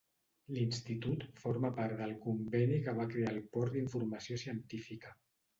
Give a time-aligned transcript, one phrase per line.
[0.53, 5.17] L'institut forma part del conveni que va crear el Port d'Informació Científica.